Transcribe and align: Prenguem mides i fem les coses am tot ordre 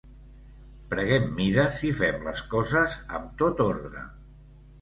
Prenguem 0.93 1.27
mides 1.35 1.83
i 1.89 1.91
fem 1.99 2.25
les 2.31 2.43
coses 2.55 2.99
am 3.19 3.31
tot 3.43 3.63
ordre 3.71 4.09